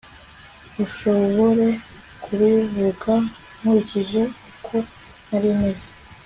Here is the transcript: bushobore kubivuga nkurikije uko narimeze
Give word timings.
bushobore 0.75 1.67
kubivuga 2.23 3.13
nkurikije 3.57 4.21
uko 4.51 4.75
narimeze 5.29 5.89